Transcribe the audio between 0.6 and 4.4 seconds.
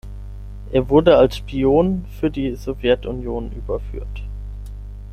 Er wurde als Spion für die Sowjetunion überführt.